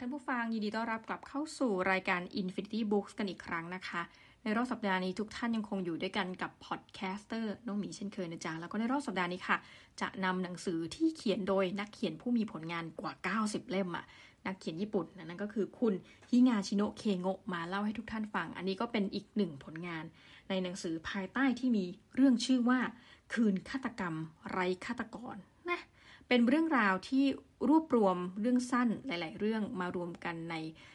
[0.00, 4.02] ท่านผู้ฟังยินดีต้อนรับกลับเข้าสู่รายการ Infinity Books กันอีกครั้งนะคะ
[4.42, 9.56] ในรอบสัปดาห์นี้ทุกท่านยังคงอยู่ด้วยกันกับ podcaster น้องหมีเช่นเคยนะจ๊ะ แล้วก็ในรอบสัปดาห์นี้ค่ะ
[10.00, 14.04] จะนำหนังสือที่เขียนโดยนักเขียนผู้มีผลงานกว่า 90 เล่มอะ
[14.46, 15.94] นักเขียนญี่ปุ่นนั่นก็คือคุณ
[16.30, 20.04] ฮิงาชิโนะเคโงะมาเล่าให้ทุกท่านฟัง อันนี้ก็เป็นอีกหนึ่งผลงาน
[20.48, 21.84] ในหนังสือภายใต้ที่มี
[22.14, 22.80] เรื่องชื่อว่า
[23.32, 24.14] คืนฆาตกรรม
[24.50, 25.36] ไร้ฆาตกร
[25.70, 25.80] นะ
[26.28, 27.24] เป็นเรื่องราวที่
[27.68, 30.54] รวบรวมเรื่องสั้นหลาย ๆ เรื่องมารวมกันใน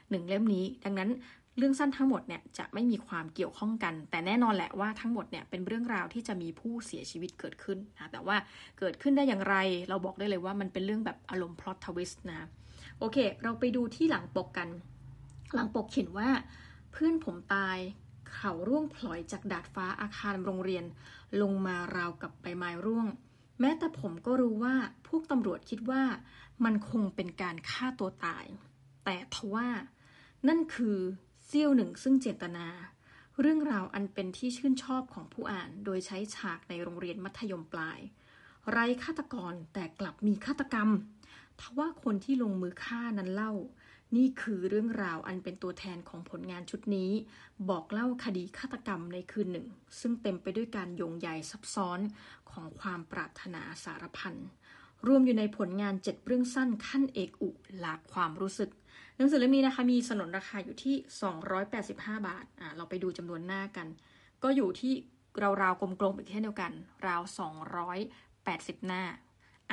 [0.09, 1.09] หนึ่งเล่มนี้ ดังนั้น
[1.57, 8.37] เรื่องสั้นทั้งหมดเนี่ยจะไม่มีความเกี่ยวข้องกัน แต่แน่นอนแหละว่าทั้งหมดเนี่ยเป็นเรื่องราวที่จะมีผู้เสียชีวิตเกิดขึ้นนะแต่ว่า
[8.79, 9.55] เกิดขึ้นได้อย่างไร
[9.89, 12.41] เราบอกได้เลยว่ามันเป็นเรื่องแบบอารมณ์พล็อตทวิสต์นะ
[12.99, 14.69] โอเค เราไปดูที่หลังปกกัน
[15.53, 16.29] หลังปกเขียนว่า
[16.91, 17.77] เพื่อนผมตาย
[18.35, 20.85] เขาร่วงพลอยจากดาดฟ้าอาคารโรงเรียน
[21.41, 23.07] ลงมาราวกับใบไม้ร่วง
[23.59, 24.75] แม้แต่ผมก็รู้ว่า
[25.07, 26.03] พวกตำรวจคิดว่า
[26.65, 28.45] มันคงเป็นการฆ่าตัวตาย
[29.05, 29.67] แต่ทว่า
[30.47, 30.97] นั่นคือ
[31.45, 32.67] เสี้ยวหนึ่งซึ่งเจตนา
[33.39, 37.99] เรื่องราวอันเป็นที่ชื่นชอบของผู้อ่านโดยใช้ฉากในโรงเรียนมัธยมปลาย
[38.69, 40.89] ไร้ฆาตกรแต่กลับมีฆาตกรรม
[41.61, 43.53] ทว่าคนที่ลงมือฆ่านั้นเล่า
[44.15, 47.11] นี่คือเรื่องราวอันเป็นตัวแทนของผลงานชุดนี้
[47.69, 49.67] บอกเล่าคดีฆาตกรรมในคืนหนึ่ง
[49.99, 51.99] ซึ่งเต็มไปด้วยการโยงใยซับซ้อน
[52.51, 54.35] ของความปรารถนาสารพัน
[55.07, 58.69] รวมอยู่ในผลงานเจ็ดเรื่องสั้นขั้นเอกอุหลากความรู้สึก
[59.17, 60.95] หนังสือเล่มนี้นะคะมีสนนราคาอยู่ที่
[61.61, 63.87] 285 บาทอ่าเราไปดูจำนวนหน้ากัน
[64.43, 64.93] ก็อยู่ที่
[65.61, 66.71] ราวๆกลมๆอีกเช่นเดียวกัน
[67.07, 67.21] ราว
[68.23, 69.03] 280 หน้า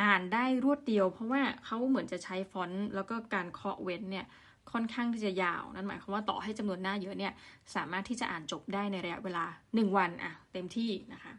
[0.00, 4.27] อ่านได้รวดเดียว เพราะว่าเขาเหมือนจะใช้ฟอนต์แล้วก็การเคาะเว้นเนี่ย
[4.72, 7.32] ค่อนข้างที่จะยาว นั่นหมายความว่าต่อให้จำนวนหน้าเยอะเนี่ย
[7.74, 11.32] สามารถที่จะอ่านจบได้ในระยะเวลา 1 วันอะเต็มที่นะคะ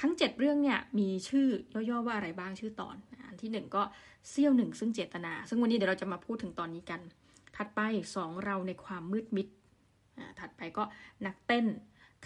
[0.00, 1.48] ทั้ง 7 เรื่องเนี่ยมีชื่อ
[1.90, 2.96] ย่อๆว่าอะไรบ้างชื่อตอน
[3.28, 3.82] อันที่ 1 ก็
[4.30, 7.00] เซี่ยวหนึ่งซึ่งเจตนา ซึ่งวันนี้เดี๋ยวเราจะมาพูดถึงตอนนี้กัน
[7.56, 7.80] ถัดไป
[8.14, 9.46] 2 เราในความมืดมิด
[10.40, 10.84] ถัดไปก็
[11.26, 11.66] นักเต้น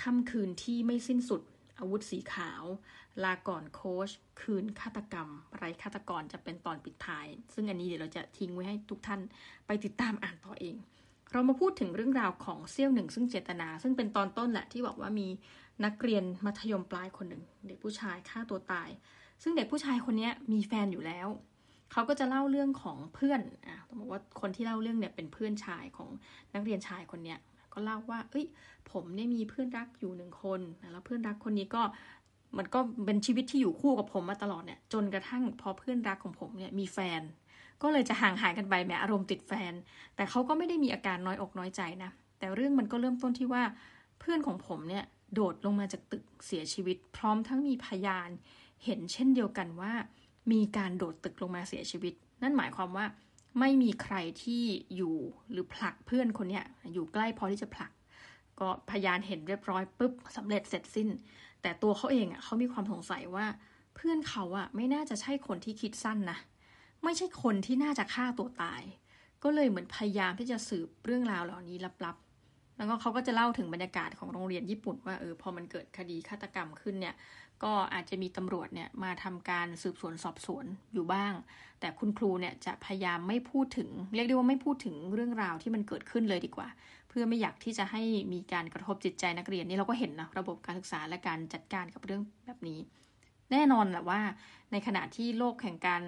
[0.03, 1.43] ค่ำคืนที่ไม่สิ้นสุด
[1.79, 2.65] อาวุธสีขาว
[3.25, 4.11] ลาก่อนโค้ช
[4.41, 9.21] คืนฆาตกรรมไรฆาตกรจะเป็นตอนปิดท้าย ซึ่งอันนี้เดี๋ยวเราจะทิ้งไว้ให้ทุกท่าน
[9.67, 10.77] ไปติดตามอ่านต่อเอง
[11.33, 15.29] เรามาพูดถึงเรื่องราวของเซี่ยวหนึ่ง ซึ่งเจตนา ซึ่งเป็นตอนต้นแหละที่บอกว่ามี
[15.85, 18.89] นักเรียนมัธยมปลายคนหนึ่ง เด็กผู้ชายฆ่าตัวตาย
[19.43, 21.29] ซึ่งเด็กผู้ชายคนนี้มีแฟนอยู่แล้ว
[21.93, 26.09] เขาก็จะเล่าเรื่องของเพื่อนอะต้องบอกว่าคนที่เล่าเรื่องเนี่ยเป็นเพื่อนชายของ
[26.55, 27.39] นักเรียนชายคนเนี้ย
[27.73, 28.47] ก็เล่าว่า เอ้ย
[28.91, 30.61] ผมเนี่ยมีเพื่อนรักอยู่หนึ่งคน
[30.93, 31.83] แล้วเพื่อนรักคนนี้ก็
[32.59, 37.21] มันก็เป็นชีวิตที่อยู่คู่กับผมมาตลอดเนี่ยจนกระทั่งพอเพื่อนรักของผมเนี่ยมีแฟน
[37.83, 39.73] ก็เลยจะห่างหายกันไปแม้อารมณ์ติดแฟน
[40.17, 43.63] แต่เขาก็ไม่ได้มีอาการน้อยอกน้อยใจนะแต่เรื่องมันก็เริ่มต้นที่ว่า
[44.21, 48.31] เพื่อนของผมเนี่ยโดดลงมาจากตึกเสียชีวิต พร้อมทั้งมีพยาน
[48.85, 49.93] เห็นเช่นเดียวกันว่า
[50.53, 53.07] มีการโดดตึกลงมาเสียชีวิต นั่นหมายความว่า
[53.59, 54.63] ไม่มีใครที่
[54.97, 55.17] อยู่
[55.51, 57.91] หรือผลักเพื่อนคนเนี้ยอยู่ใกล้พอที่จะผลัก
[58.61, 61.09] ก็พยานเห็นเรียบร้อยปุ๊บสำเร็จเสร็จสิ้น
[61.63, 63.47] แต่ตัวเขาเองอะเขามีความสงสัยว่า
[63.95, 66.39] เพื่อนเขาอะไม่น่าจะใช่คนที่คิดสั้นนะ
[67.05, 68.83] ไม่ใช่คนที่น่าจะฆ่าตัวตาย
[69.43, 77.15] ก็เลยเหมือนพยายามที่จะสืบเรื่องราวเหล่านี้ลับๆ แล้วก็เขาก็จะเล่าถึงบรรยากาศของโรงเรียนญี่ปุ่นว่าเออพอมันเกิดคดีฆาตกรรมขึ้นเนี่ย
[77.63, 81.33] ก็อาจจะมีตำรวจเนี่ยมาทำการสืบสวนสอบสวนอยู่บ้าง
[81.81, 86.69] แต่คุณครูเนี่ยจะพยายามไม่พูดถึง เรียกได้ว่าไม่พูดถึงเรื่องราวที่มันเกิดขึ้นเลยดีกว่า
[87.11, 92.81] เพื่อไม่อยากที่จะให้มีการกระทบจิตใจนักเรียนนี่เราก็เห็นนะระบบการศึกษาและการจัดการกับเรื่องแบบนี้
[93.53, 94.21] แน่นอนแหละว่า
[94.73, 96.03] ในขณะที่โลกแห่งการ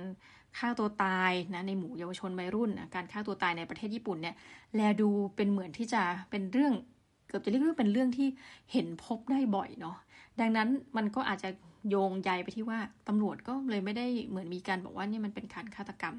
[0.59, 4.35] ฆ่าตัวตายนะในหมู่เยาวชนวัยรุ่นการฆ่าตัวตายในประเทศญี่ปุ่นเนี่ย
[4.75, 6.73] แลดูเป็นเหมือนที่จะเป็นเรื่อง
[7.29, 8.29] เกือบจะเรียกว่าเป็นเรื่องที่
[8.73, 9.97] เห็นพบได้บ่อยเนาะ
[10.41, 11.49] ดังนั้นมันก็อาจจะ
[11.91, 16.15] โยงใยไปที่ว่าตำรวจก็เลยไม่ได้เหมือนมีการบอกว่านี่มันเป็นการฆาตกรรม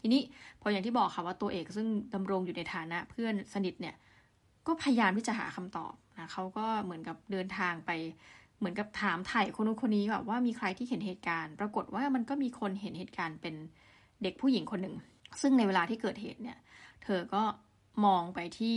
[0.00, 0.22] ทีนี้
[0.60, 3.94] พออย่างที่บอกค่ะว่าตัวเอกซึ่งดำรงอยู่ในฐานะเพื่อนสนิทเนี่ย
[4.66, 7.90] ก็พยายามที่จะหาคำตอบนะเขาก็เหมือนกับเดินทางไป
[8.58, 13.54] เหมือนกับถามไถ่คนนู้นคนนี้แบบว่ามีใครที่เห็นเหตุการณ์ ปรากฏว่ามันก็มีคนเห็นเหตุการณ์เป็น
[14.22, 14.96] เด็กผู้หญิงคนหนึ่ง
[15.40, 16.58] ซึ่งในเวลาที่เกิดเหตุเนี่ย
[17.04, 17.42] เธอก็
[18.04, 18.76] มองไปที่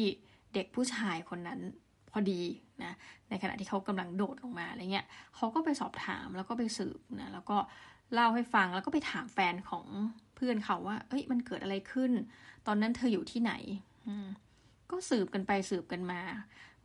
[0.54, 1.60] เด็กผู้ชายคนนั้น
[2.12, 2.42] พอดี
[2.84, 2.94] นะ
[3.30, 5.06] ในขณะที่เขากำลังโดดลงมาอะไรเงี้ย
[5.36, 7.57] เขาก็ไปสอบถามแล้วก็ไปสืบนะ แล้วก็
[8.13, 9.86] เล่าให้ฟังแล้วก็ไปถามแฟนของ
[10.36, 12.12] เพื่อนเขาว่า เอ้ย มันเกิดอะไรขึ้น
[12.68, 16.22] ตอนนั้นเธออยู่ที่ไหน็สืบกันไปสืบกันมา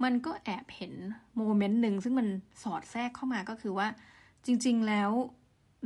[0.03, 0.93] มันก็แอบเห็น
[1.37, 2.29] โมเมนต์หนึ่งซึ่งมัน
[2.62, 3.88] สอดแทรกเข้ามาก็คือว่า
[4.47, 5.11] จริง ๆ แล้ว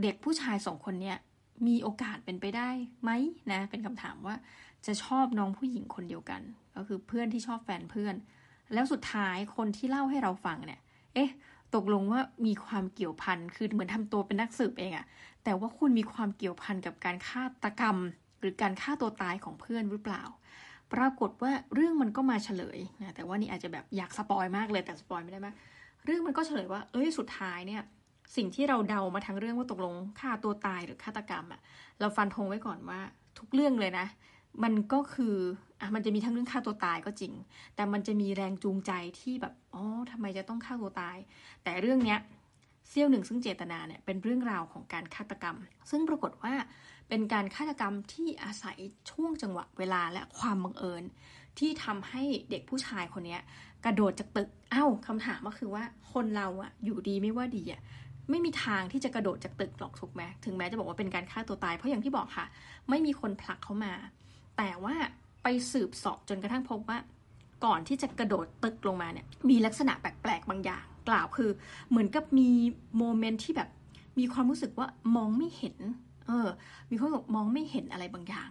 [0.03, 1.19] เด็กผู้ชายสองคนเนี้ย
[1.67, 2.69] มีโอกาสเป็นไปได้
[3.03, 3.11] ไหม
[3.53, 4.35] นะ เป็นคำถามว่า
[4.87, 6.43] จะชอบน้องผู้หญิงคนเดียวกัน
[6.77, 8.15] ก็คือเพื่อนที่ชอบแฟนเพื่อน
[8.73, 10.81] แล้วสุดท้ายคนที่เล่าให้เราฟังเนี่ย
[11.15, 11.31] เอ๊ะ
[11.75, 15.07] ตกลงว่ามีความเกี่ยวพันคือเหมือนทำตัวเป็นนักสืบเองอะ
[15.45, 17.97] แต่ว่าคุณมีความเกี่ยวพันกับการฆาตกรรม
[18.41, 20.23] หรือการฆ่าตัวตายของเพื่อนหรือเปล่า
[20.95, 25.55] ปรากฏว่าเรื่องมันก็มาเฉลยนะแต่ว่านี่อาจจะแบบอยากสปอยมากเลยแต่สปอยไม่ได้มาก
[26.05, 27.83] เรื่องมันก็เฉลยว่า เอ้ยสุดท้ายเนี่ย
[28.37, 31.61] สิ่งที่เราเดามาทั้งเรื่องว่าตกลงฆ่าตัวตายหรือฆาตกรรมอะ
[32.01, 33.01] เราฟันธงไว้ก่อนว่า
[33.39, 34.07] ทุกเรื่องเลยนะ
[34.63, 35.37] มันก็คือ
[35.81, 37.33] อะมันจะมีทั้งเรื่องฆ่าตัวตายก็จริง
[37.75, 41.17] แต่มันจะมีแรงจูงใจที่แบบอ๋อทำไมจะต้องฆ่าตัวตาย
[41.63, 42.19] แต่เรื่องเนี้ย
[42.89, 45.57] เซี่ยวหนึ่งซึ่งเจตนาเนี่ยเป็นเรื่องราวของการฆาตกรรม
[45.91, 46.55] ซึ่งปรากฏว่า
[47.09, 48.79] เป็นการฆาตกรรมที่อาศัย
[49.11, 51.05] ช่วงจังหวะเวลาและความบังเอิญ
[51.59, 53.39] ที่ทำให้เด็กผู้ชายคนนี้
[53.85, 57.81] กระโดดจากตึกเอ้าคำถามก็คือว่าคนเราอะอยู่ดีไม่ว่าดีอะ
[58.31, 62.47] ไม่มีทางที่จะกระโดดจากตึกหรอกถูกไหมถึงแม้จะบอกว่าเป็นการฆ่าตัวตายเพราะอย่างที่บอกค่ะ
[62.91, 63.93] ไม่มีคนผลักเขามา
[64.57, 64.95] แต่ว่า
[65.43, 66.99] ไปสืบสอบจนกระทั่งพบว่า
[67.65, 71.51] ก่อนที่จะกระโดดตึกลงมาเนี่ยมีลักษณะแปลกๆบางอย่าง กล่าวคือ
[71.91, 72.51] เหมือนกับมี
[72.99, 73.69] โมเมนต์ที่แบบ
[74.19, 74.87] มีความรู้สึกว่า
[75.17, 75.77] มองไม่เห็น
[76.27, 76.49] เออ
[76.91, 78.51] มีความรู้สึกมองไม่เห็นอะไรบางอย่าง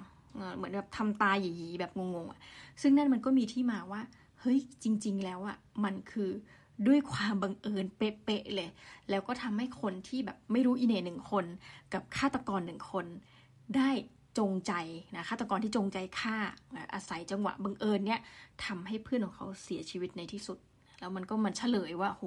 [0.55, 2.39] เหมือนแบบทำตาหยีๆแบบงงๆอะ
[2.81, 4.01] ซึ่งนั่นมันก็มีที่มาว่า
[4.41, 6.29] เฮ้ยจริง ๆ แล้วอะมันคือ
[6.87, 8.69] ด้วยความบังเอิญเป๊ะๆเลย
[9.09, 11.45] แล้วก็ทำให้คนที่แบบไม่รู้อีเน่หนึ่งคน
[11.93, 13.05] กับฆาตกรหนึ่งคน
[13.75, 13.89] ได้
[14.37, 14.73] จงใจ
[15.15, 16.35] นะฆาตกรที่จงใจฆ่า
[16.93, 18.19] อาศัยจังหวะบังเอิญเนี่ย
[18.65, 20.57] ทำให้เพื่อนของเขาเสียชีวิตในที่สุด
[21.05, 22.23] แล้วมันก็มันเฉลยว่าโห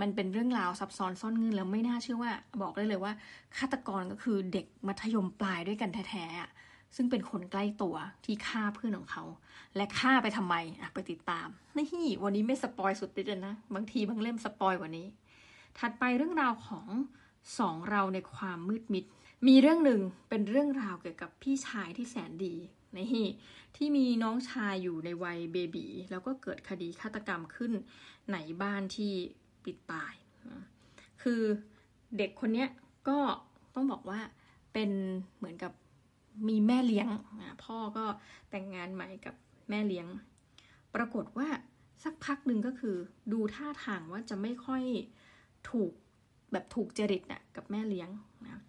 [0.00, 2.32] มันเป็นเรื่องราวซับซ้อนซ่อนเงื่อนแล้วไม่น่าเชื่อว่า
[2.62, 3.12] บอกได้เลยว่า
[3.56, 9.24] ฆาตกรก็คือเด็กมัธยมปลายด้วยกันแท้ๆซึ่งเป็นคนใกล้ตัวที่ฆ่าเพื่อนของเขา
[9.76, 15.06] และฆ่าไปทำไมอะไปติดตามนี่วันนี้ไม่สปอยสุดไปเลยนะบางทีบางเล่มสปอยกว่านี้
[15.78, 16.86] ถัดไปเรื่องราวของ
[17.58, 19.04] สองเราในความมืดมิด
[19.46, 22.54] มีเรื่องหนึ่งเป็นเรื่องราวเกี่ยวกับพี่ชายที่แสนดี
[22.98, 23.26] นี่
[23.76, 27.72] ที่มีน้องชายอยู่ในวัยเบบีแล้วก็เกิดคดีฆาตกรรมขึ้น
[28.32, 29.12] ในบ้านที่
[29.64, 30.14] ปิดตาย
[31.22, 31.42] คือ
[32.18, 32.66] เด็กคนนี้
[33.08, 33.18] ก็
[33.74, 34.20] ต้องบอกว่า
[34.72, 34.90] เป็น
[35.36, 35.72] เหมือนกับ
[36.48, 37.08] มีแม่เลี้ยง
[37.64, 38.04] พ่อก็
[38.50, 39.34] แต่งงานใหม่กับ
[39.70, 40.06] แม่เลี้ยง
[40.94, 41.48] ปรากฏว่า
[42.04, 42.96] สักพักหนึ่งก็คือ
[43.32, 44.82] ดูท่าทางว่าจะไม่ค่อย
[45.70, 45.92] ถูก
[46.52, 48.08] แบบถูกจริตน่ะกับแม่เลี้ยง
[48.44, 48.60] นะ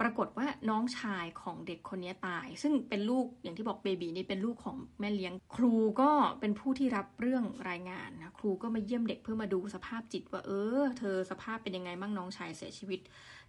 [0.00, 6.10] ปรากฏว่าน้องชายของเด็กคนนี้ตาย ซึ่งเป็นลูกอย่างที่บอกเบบีนี่เป็นลูกของแม่เลี้ยง ครูก็
[6.40, 13.00] เป็นผู้ที่รับเรื่องรายงานนะครูก็มาเยี่ยมเด็กเพื่อมาดูสภาพจิตว่าเออ เธอสภาพเป็นยังไงบ้างน้องชายเสียชีวิต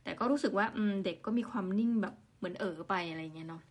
[0.04, 0.66] แต่ก็รู้สึกว่า
[1.06, 3.62] เด็กก็มีความนิ่งแบบเหมือนเออไปอะไรเงี้ยเนาะ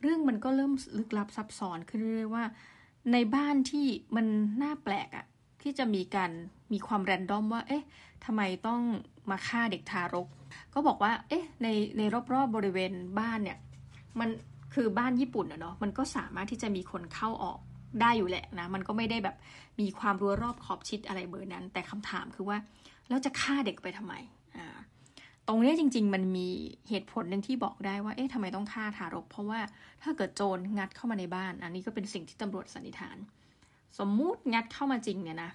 [0.00, 2.44] เรื่องมันก็เริ่มลึกลับซับซ้อนขึ้นเรื่อยๆว่า
[3.12, 3.86] ในบ้านที่
[4.16, 4.26] มัน
[4.62, 5.24] น่าแปลกอะ
[5.62, 6.30] ที่จะมีการ
[6.72, 7.84] มีความแรนดอมว่า เอ๊ะ
[8.24, 8.80] ทำไมต้อง
[9.30, 10.28] มาฆ่าเด็กทารก
[10.74, 11.68] ก็บอกว่า เอ๊ะ ใน
[11.98, 13.58] ในรอบๆบบริเวณบ้านเนี่ย
[14.20, 14.28] มัน
[14.74, 17.58] คือบ้านญี่ปุ่นอะเนาะ มันก็สามารถที่จะมีคนเข้าออก
[18.00, 19.36] ได้อยู่แหละนะ มันก็ไม่ได้แบบ
[19.80, 22.58] มีความรั้วรอบขอบชิดอะไรเบอร์นั้น แต่คำถามคือว่า
[23.08, 24.14] แล้วจะฆ่าเด็กไปทำไม
[24.56, 24.76] อ่า
[25.46, 26.48] ตรงนี้จริง ๆ มันมี
[26.88, 29.60] เหตุผลหนึ่งที่บอกได้ว่า เอ๊ะทำไมต้องฆ่าทารก เพราะว่า
[30.02, 33.16] ถ้าเกิดโจรงัดเข้ามาในบ้าน อันนี้ก็เป็นสิ่งที่ตำรวจสันนิษฐาน
[33.98, 35.50] สมมุติงัดเข้ามาจริงเนี่ยนะ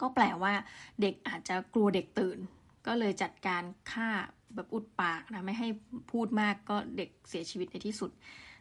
[0.00, 0.52] ก็แปลว่า
[1.00, 2.38] เด็กอาจจะกลัวเด็กตื่น
[2.86, 3.62] ก็เลยจัดการ
[3.92, 4.08] ฆ่า
[4.54, 5.68] แบบอุดปากนะไม่ให้
[6.12, 8.10] พูดมากก็เด็กเสียชีวิตในที่สุด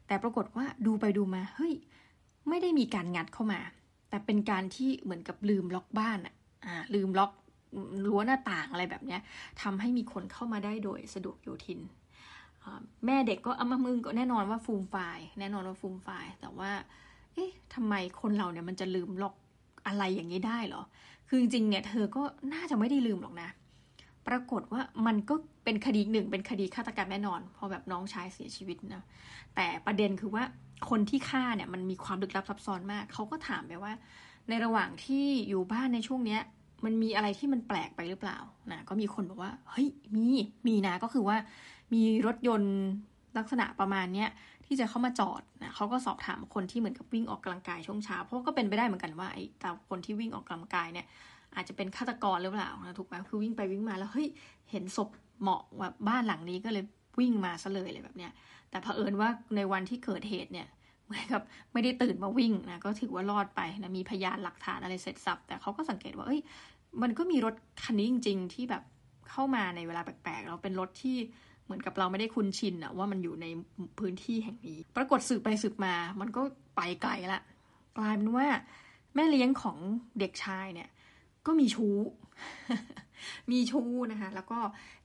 [0.08, 1.74] แต่ปรากฏว่าดูไปดูมาเฮ้ย
[2.50, 3.60] ไม่ได้มีการงัดเข้ามา
[4.10, 6.36] แต่เป็นการที่เหมือนกับลืมล็อกบ้านอะ
[6.66, 7.32] อ่าลืมล็อก
[8.08, 9.18] รั้วหน้าต่างอะไรแบบนี้
[9.62, 11.80] ทำให้มีคนเข้ามาได้โดยสะดวกโยทิน
[13.06, 16.72] แม่เด็กก็เอามามึงก็แน่นอนว่าฟูมไฟล์แน่นอนว่าฟูมไฟล์แต่ว่า
[17.34, 19.36] เอ๊ะทำไมคนเราเนี่ยมันจะลืมล็อก
[19.88, 20.82] อะไรอย่างนี้ได้เหรอ
[21.28, 23.50] คือจริงๆเนี่ยเธอก็น่าจะไม่ได้ลืมหรอกนะ
[24.28, 29.04] ปรากฏว่ามันก็เป็นคดีหนึ่งเป็นคดีฆาตกรรมแน่นอน พอแบบน้องชายเสียชีวิตนะ
[29.56, 30.44] แต่ประเด็นคือว่า
[30.90, 33.94] คนที่ฆ่าเนี่ยมันมีความลึกลับซับซ้อนมาก เขาก็ถามไปว่า
[34.50, 36.42] ในระหว่างที่อยู่บ้านในช่วงเนี้ย
[36.86, 38.38] มันมีอะไรที่มันแปลกไปหรือเปล่า
[38.72, 40.28] นะก็มีคนบอกว่าเฮ้ยมี
[40.68, 41.38] มีนะก็คือว่า
[41.94, 42.76] มีรถยนต์
[43.38, 44.30] ลักษณะประมาณเนี้ย
[44.66, 51.06] ที่จะเข้ามาจอดนะเขาก็สอบถามคนที่เหมือนกับวิ่งออกกำลังกายช่วงเช้าเพราะก็เป็นไปได้เหมือนกันว่าไอ้แต่คนที่วิ่งออกกำลังกายเนี่ย
[51.56, 54.28] อาจจะเป็นฆาตกรหรือเปล่านะถูกไหมคือวิ่งไปวิ่งมาแล้วเฮ้ย
[54.72, 55.10] เห็นศพ
[55.42, 56.84] เหมาะว่าบ้านหลังนี้ก็เลย
[57.20, 58.32] วิ่งมาซะเลยเลยแบบเนี้ย
[58.70, 60.68] แต่เผอิญว่าในวันที่เกิดเหตุเนี่ย
[61.06, 61.42] เหมือนกับ
[61.74, 66.42] ไม่ได้ตื่นมาวิ่งนะก็ถือว่ารอดไปนะมีพยานหลักฐานอะไรเสร็จสับแต่เขาก็สังเกตว่าเอ้ย
[67.02, 68.84] มันก็มีรถคันนี้จริง ๆ ที่แบบ
[69.30, 71.18] เข้ามาในเวลาแปลกๆเราเป็นรถที่
[71.66, 73.46] เหมือนกับเราไม่ได้คุ้นชินอะว่ามันอยู่ใน
[74.00, 76.42] พื้นที่แห่งนี้ ปรากฏสืบไปสืบมา มันก็
[76.76, 77.42] ไปไกลละ
[77.98, 78.48] กลายเป็นว่า
[79.16, 79.78] แม่เลี้ยงของ
[80.20, 80.90] เด็กชายเนี่ย
[81.48, 81.96] ก็มีชู้
[83.52, 84.60] มีชู้นะคะ แล้วก็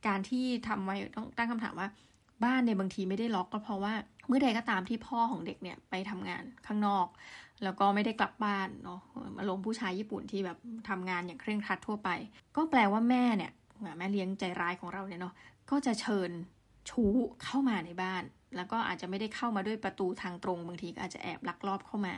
[0.07, 1.89] การที่ทำไว้ต้องตั้งคำถามว่า
[2.45, 3.95] บ้านในบางทีไม่ได้ล็อกก็เพราะว่า
[4.29, 7.07] เมื่อใดก็ตามที่พ่อของเด็กเนี่ยไปทำงานข้างนอก
[7.65, 9.01] แล้วก็ไม่ได้กลับบ้านเนาะ
[9.39, 12.11] อารมณ์ผู้ชายญี่ปุ่นที่แบบทำงานอย่างเคร่งครัดทั่วไป
[12.57, 13.53] ก็แปลว่าแม่เนี่ย
[13.99, 15.35] แม่เลี้ยงใจร้ายของเราเนี่ยเนาะ
[15.71, 16.31] ก็จะเชิญ
[16.91, 17.13] ชู้
[17.45, 18.23] เข้ามาในบ้าน
[18.57, 22.15] แล้วก็อาจจะไม่ได้เข้ามาด้วยประตูทางตรง บางทีก็อาจจะแอบลักลอบเข้ามา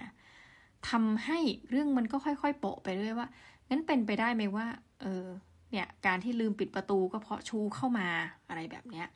[0.91, 1.38] ทำให้
[1.71, 3.29] เรื่องมันก็ค่อยๆโปะไปเรื่อยว่า
[3.73, 4.67] งั้นเป็นไปได้ไหมว่า
[5.00, 5.26] เออ
[5.71, 8.09] เนี่ย การที่ลืมปิดประตูก็เพราะชูเข้ามา
[8.49, 9.07] อะไรแบบเนี้ย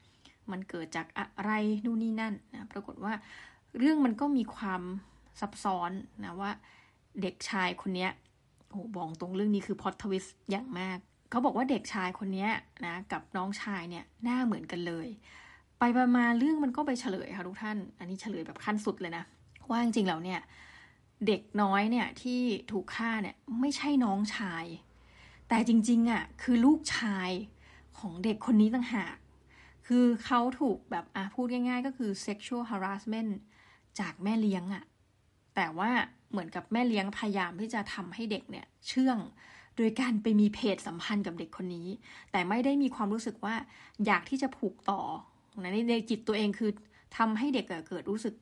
[0.51, 1.53] มันเกิดจากอะไร
[1.85, 3.13] นู่นนี่นั่นนะ ปรากฏว่า
[3.79, 4.83] เรื่องมันก็มีความ
[5.41, 5.91] ซับซ้อน
[6.25, 6.51] นะว่า
[7.23, 8.09] เด็กชายคนนี้
[8.71, 10.99] โอ้บอกตรงเรื่องนี้คือพอดทวิสอย่างมาก
[11.31, 12.49] เขาบอกว่าเด็กชายคนนี้
[12.87, 15.09] นะกับน้องชายเนี่ยหน้าเหมือนกันเลย
[15.79, 19.25] ไปประมาณเรื่องมันก็ไปเฉลยค่ะทุกท่าน อันนี้เฉลยแบบขั้นสุดเลยนะ
[19.71, 20.41] ว่าจริงๆแล้วเนี่ย
[21.27, 24.65] เด็กน้อยเนี่ยที่ถูกฆ่าเนี่ยไม่ใช่น้องชาย
[25.49, 27.31] แต่จริงๆอะ่ะคือลูกชาย
[27.99, 29.17] ของเด็กคนนี้ต่างหาก
[29.87, 33.33] คือเขาถูกแบบอะพูดง่าย ๆ ก็คือ sexual harassment
[34.01, 34.85] จากแม่เลี้ยงอะ่ะ
[35.57, 35.91] แต่ว่า
[36.31, 39.19] เหมือนกับแม่เลี้ยงพยายามที่จะทำให้เด็กเนี่ยเชื่อง
[39.77, 41.89] โดยการไปมีเพศสัมพันธ์กับเด็กคนนี้
[42.33, 43.55] แต่ไม่ได้มีความรู้สึกว่า
[44.07, 45.01] อยากที่จะผูกต่อ
[45.61, 46.71] ในในจิตตัวเองคือ
[47.17, 48.35] ทำให้เด็กเกิดรู้สึก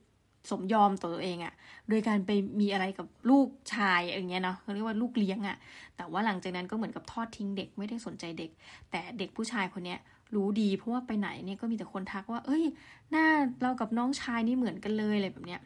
[0.51, 1.55] สมยอมตัวเองอะ่ะ
[1.89, 5.57] โดยการไปมีอะไรกับลูกชายอย่างเงี้ยเนาะเขาเรียกว่าลูกเลี้ยงอะ่ะ
[5.97, 8.51] แต่ว่าหลังจากนั้นก็เหมือนกับทอดทิ้งเด็กไม่ได้สนใจเด็ก
[8.91, 9.99] แต่เด็กผู้ชายคนเนี้ย
[10.35, 12.65] รู้ดีเพราะว่าไปไหนเนี่ยก็มีแต่คนทักว่า เอ้ย
[13.11, 13.27] หน้า
[13.63, 15.61] เรากับน้องชายนี่เหมือนกันเลยอะไรแบบเนี้ย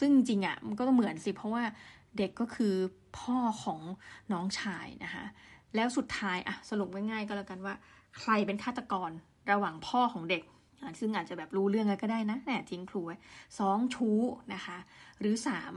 [0.00, 1.62] ซึ่งจริงอะ่ะมันก็ต้องเหมือนสิเพราะว่า
[2.18, 2.74] เด็กก็คือ
[3.18, 3.80] พ่อของ
[4.32, 5.24] น้องชายนะคะ
[5.74, 7.74] แล้วสุดท้ายอะสรุปง่ายๆก็แล้วกันว่า
[8.20, 9.10] ใครเป็นฆาตกร
[9.50, 10.42] ระหว่างพ่อของเด็ก
[11.00, 13.16] ซึ่งอาจจะแบบรู้เรื่องอะไรก็ได้นะแหนทิ้งครูไว้
[13.58, 14.18] สองชู้
[14.54, 14.78] นะคะ
[15.20, 15.74] หรือสาม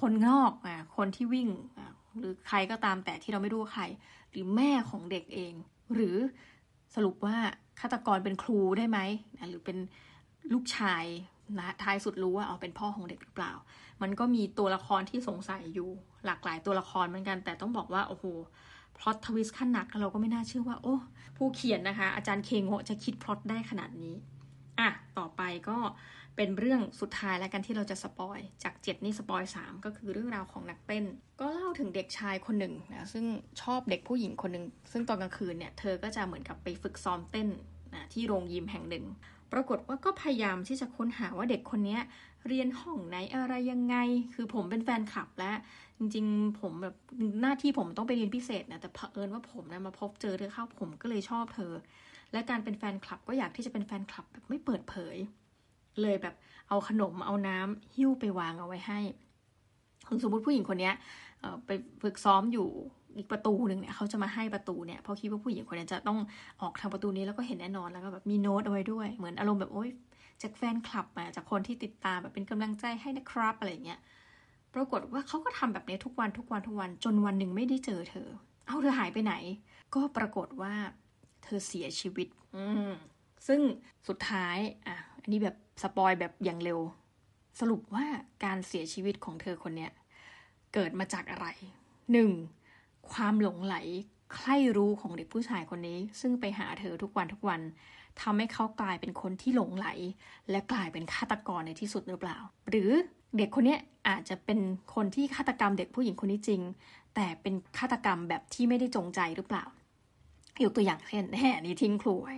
[0.00, 1.48] คนนอกอะคนที่วิ่ง
[2.18, 3.84] หรือใครก็ตามแต่ที่เราไม่รู้ใคร
[4.30, 5.54] หรือแม่ของเด็กเอง
[5.94, 6.16] หรือ
[6.94, 7.36] สรุปว่า
[7.80, 8.98] ฆาตกรเป็นครูได้ไหม
[9.50, 9.78] หรือเป็น
[10.52, 11.04] ลูกชาย
[11.58, 13.52] นะท้ายสุดรู้ว่าเขาเป็นพ่อของเด็กหรือเปล่า
[14.02, 15.90] มันก็มีตัวละครที่สงสัยอยู่
[16.26, 18.24] หลากหลายตัวละครเหมือนกัน แต่ต้องบอกว่าโอ้โห
[18.98, 20.96] plot twist ขั้นหนักเราก็ไม่น่าเชื่อว่า โอ้
[21.36, 24.14] ผู้เขียนนะคะ อาจารย์เคโงะจะคิดพล็อตได้ขนาดนี้
[24.80, 24.88] อะ
[25.18, 25.78] ต่อไปก็
[26.36, 31.04] เป็นเรื่องสุดท้ายแล้วกันที่เราจะ spoil จากเจ็ดนี่ spoil สามก็คือเรื่องราวของนักเต้น
[31.40, 33.24] ก็เล่าถึงเด็กชายคนหนึ่งนะซึ่ง
[33.62, 37.48] ชอบเด็กผู้หญิงคนหนึ่งซึ่งตอนกลางคืนเนี่ยเธอก็จะเหมือนกับไปฝึกซ้อมเต้น
[37.94, 39.04] นะที่โรงยิมแห่งหนึ่ง
[39.52, 41.98] ปรากฏว่าก็พยายามที่จะค้นหาว่าเด็กคนนี้
[42.48, 43.96] เรียนห้องไหนอะไรยังไง
[44.34, 45.52] คือผมเป็นแฟนคลับและ
[45.98, 46.94] จริง ๆ ผมแบบ
[47.42, 51.72] หน้าที่ผมต้องไปเรียนพิเศษนะแต่เผอิญว่าผมนะมาพบเจอเธอเข้าผมก็เลยชอบเธอ
[52.32, 55.16] และการเป็นแฟนคลับก็อยากที่จะเป็นแฟนคลับแบบไม่เปิดเผย
[56.02, 56.34] เลยแบบ
[56.68, 59.00] เอาขนมเอาน้ำหิ้วไปวางเอาไว้ให้
[60.22, 60.90] สมมติผู้หญิงคนนี้
[61.66, 61.70] ไป
[62.02, 62.68] ฝึกซ้อมอยู่
[63.16, 66.18] อีกประตูหนึ่งเนี่ยเขาจะมาให้ประตูเนี่ยเพราะคิดว่าผู้หญิงคนนี้จะต้อง
[66.60, 69.90] ออกทางประตูนี้แล้วก็เห็นแน่นอนแล้วก็แบบมีโน้ตเอาไว้ด้วย เหมือนอารมณ์แบบโอ๊ย
[70.42, 74.00] จากแฟนคลับมาจากคนที่ติดตามแบบเป็นกำลังใจให้นะครับอะไรเงี้ย
[74.74, 78.28] ปรากฏว่าเขาก็ทำแบบนี้ทุกวันทุกวันทุกวันจนวันหนึ่งไม่ได้เจอเธอ
[78.66, 79.34] เอาเธอหายไปไหน
[79.94, 80.74] ก็ปรากฏว่า
[81.44, 82.64] เธอเสียชีวิต อื
[83.46, 83.60] ซึ่ง
[84.08, 86.80] สุดท้ายอะอันนี้แบบสปอยแบบอย่างเร็ว
[87.60, 88.06] สรุปว่า
[88.44, 89.92] การเสียชีวิตของเธอคนเนี้ย
[90.74, 91.46] เกิดมาจากอะไร
[92.12, 92.30] หนึ่ง
[93.12, 93.76] ความหลงไหล
[94.34, 97.60] ใคร่รู้ของเด็กผู้ชายคนนี้ ซึ่งไปหาเธอทุกวันทุกวัน
[98.22, 99.88] ทำให้เขากลายเป็นคนที่หลงไหล
[100.50, 102.38] และกลายเป็นฆาตกรในที่สุดหรือเปล่า
[102.70, 102.90] หรือ
[103.36, 103.76] เด็กคนนี้
[104.08, 104.60] อาจจะเป็น
[104.94, 106.62] คนที่ฆาตกรรมเด็กผู้หญิงคนนี้จริง
[107.14, 109.64] แต่เป็นฆาตกรรมแบบที่ไม่ได้จงใจหรือเปล่า
[110.64, 112.36] ยกตัวอย่างเช่นแห่นี้ทิ้งครูไว้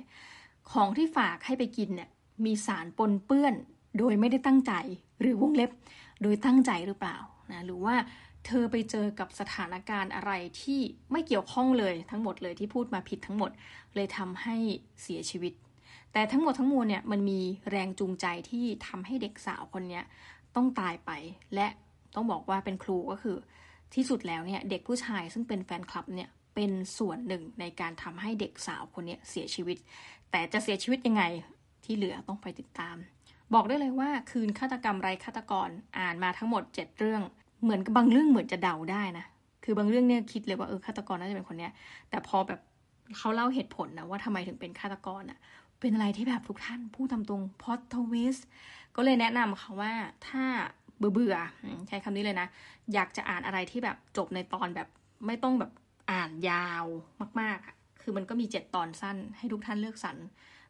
[0.72, 2.10] ของที่ฝากให้ไปกินเนี่ย
[2.44, 3.54] มีสารปนเปื้อน
[3.98, 4.72] โดยไม่ได้ตั้งใจ
[5.20, 5.70] หรือวงเล็บ
[6.22, 7.16] โดยตั้งใจหรือเปล่า
[7.52, 7.96] นะหรือว่า
[8.46, 10.32] เธอไปเจอกับสถานการณ์อะไร
[10.62, 10.80] ที่
[11.12, 13.50] ไม่เกี่ยวข้องเลยทั้งหมดเลยที่พูดมาผิดทั้งหมด
[13.94, 14.56] เลยทำให้
[15.02, 15.52] เสียชีวิต
[16.12, 17.40] แต่ทั้งหมดทั้งมวลเนี่ยมันมี
[17.70, 20.00] แรงจูงใจที่ทำให้เด็กสาวคนนี้
[20.56, 21.10] ต้องตายไป
[21.54, 21.66] และ
[22.14, 23.36] ต้องบอกว่าเป็นครูก็คือ
[23.94, 29.76] ที่สุดแล้วเนี่ยเด็กผู้ชายซึ่งเป็นแฟนคลับเนี่ยเป็นส่วนหนึ่งในการทำให้เด็กสาวคนนี้เสียชีวิต
[30.30, 31.22] แต่จะเสียชีวิตยังไง
[31.84, 32.96] ที่เหลือต้องไปติดตาม
[33.54, 37.22] บอกได้เลยว่าคืนฆาตกรรมไรฆาตกรอ่านมาทั้งหมด 7 เรื่อง
[37.62, 39.24] เหมือนบางเรื่องเหมือนจะเดาได้นะ
[39.64, 41.72] คือบางเรื่องเนี่ยคิดเลยว่าเออฆาตกรน่าจะเป็นคนเนี้ย
[42.10, 42.60] แต่พอแบบ
[43.18, 45.38] เขาเล่าเหตุผลนะว่าทำไมถึงเป็นฆาตกรอะ
[45.80, 48.36] เป็นอะไรที่แบบทุกท่านพูดตามตรงพอตทวิส
[48.96, 49.92] ก็เลยแนะนำเขาว่า
[50.28, 50.44] ถ้า
[50.98, 51.36] เบื่อเบื่อ
[51.88, 52.48] ใช้คำนี้เลยนะ
[52.94, 54.88] อยากจะอ่านอะไรที่แบบจบในตอนแบบ
[55.26, 55.72] ไม่ต้องแบบ
[56.12, 56.84] อ่านยาว
[57.40, 60.16] มากๆ คือมันก็มีเจ็ดตอนสั้นให้ทุกท่านเลือกสรร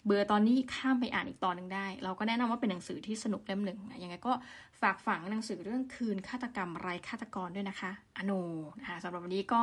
[0.04, 4.32] เบื่อตอนนี้ข้ามไปอ่านอีกตอนหนึ่งได้ เราก็แนะนำว่าเป็นหนังสือที่สนุกเล่มหนึ่งนะยังไงก็
[4.80, 8.32] ฝากฝังหนังสือเรื่องคืนฆาตกรรมไรฆาตกรด้วยนะคะอโน
[8.80, 9.62] นะคะสำหรับวันนี้ก็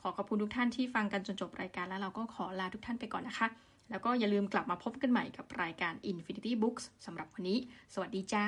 [0.00, 3.46] ขอขอบคุณทุกท่านที่ฟังกันจนจบรายการแล้วเราก็ขอลาทุกท่านไปก่อนนะคะ
[3.90, 7.58] แล้วก็อย่าลืมกลับมาพบกันใหม่กับรายการ Infinity Books สำหรับวันนี้
[7.94, 8.46] สวัสดีจ้า